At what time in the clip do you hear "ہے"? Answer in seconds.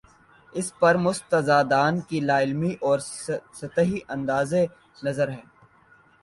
5.29-5.41